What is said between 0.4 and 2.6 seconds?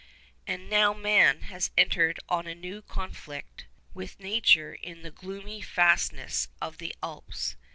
And now man has entered on a